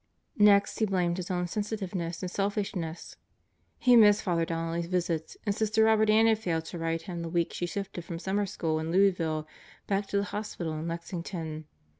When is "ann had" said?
6.09-6.39